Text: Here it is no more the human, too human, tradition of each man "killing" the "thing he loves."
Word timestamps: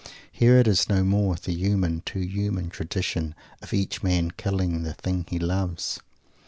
Here 0.31 0.57
it 0.57 0.67
is 0.67 0.89
no 0.89 1.03
more 1.03 1.35
the 1.35 1.53
human, 1.53 2.01
too 2.03 2.21
human, 2.21 2.71
tradition 2.71 3.35
of 3.61 3.71
each 3.71 4.01
man 4.01 4.31
"killing" 4.31 4.81
the 4.81 4.95
"thing 4.95 5.27
he 5.29 5.37
loves." 5.37 5.99